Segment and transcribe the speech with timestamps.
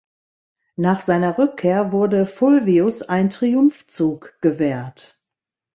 [0.77, 5.21] Nach seiner Rückkehr wurde Fulvius ein Triumphzug gewährt.